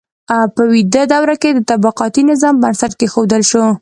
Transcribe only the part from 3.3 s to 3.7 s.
شو.